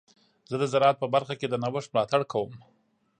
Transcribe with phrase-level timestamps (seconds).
[0.49, 2.51] زه د زراعت په برخه کې د نوښت ملاتړ کوم.